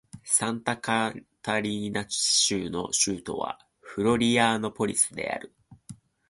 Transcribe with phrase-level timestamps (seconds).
[0.23, 1.13] サンタカ
[1.43, 5.53] タリーナ州の州都はフロリアノーポリスである